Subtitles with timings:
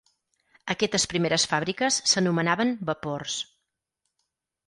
[0.73, 3.37] Aquestes primeres fàbriques s'anomenaven Vapors.